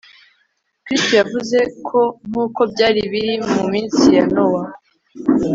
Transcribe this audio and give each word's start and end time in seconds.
kristo 0.85 1.11
yavuze 1.21 1.59
ko 1.87 1.99
nk'uko 2.29 2.61
byari 2.73 3.01
biri 3.11 3.33
mu 3.51 3.63
minsi 3.71 4.05
ya 4.17 4.25
nowa 4.33 4.63